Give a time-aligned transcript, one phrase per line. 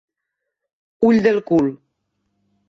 [1.09, 1.71] Ull del cul.